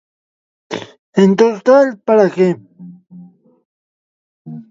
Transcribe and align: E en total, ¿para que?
E 1.19 1.21
en 1.27 1.31
total, 1.41 1.85
¿para 2.07 2.25
que? 2.35 2.47